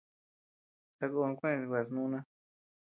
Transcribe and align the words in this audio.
Sakón 0.97 1.31
cheʼës 1.39 1.61
nguas 1.65 1.87
núna. 1.95 2.19